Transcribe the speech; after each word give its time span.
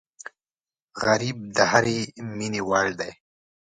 غریب 1.03 1.37
د 1.57 1.57
هرې 1.71 1.99
مینې 2.37 2.61
وړ 2.67 2.87
دی 2.99 3.11